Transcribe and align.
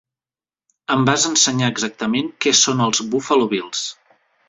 Em 0.95 1.03
vas 1.09 1.27
ensenyar 1.31 1.71
exactament 1.75 2.35
què 2.47 2.57
són 2.65 2.85
els 2.89 3.07
Buffalo 3.15 3.51
Bills. 3.57 3.89